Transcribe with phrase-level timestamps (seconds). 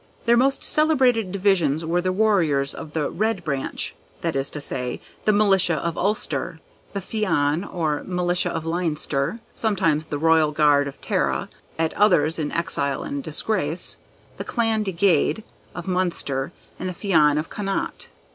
[0.25, 5.31] Their most celebrated divisions were the warriors of the Red Branch—that is to say, the
[5.31, 6.57] Militia of Ulster;
[6.93, 12.51] the Fiann, or Militia of Leinster, sometimes the royal guard of Tara, at others in
[12.51, 13.97] exile and disgrace;
[14.37, 15.43] the Clan Degaid
[15.75, 18.07] of Munster, and the Fiann of Connaught.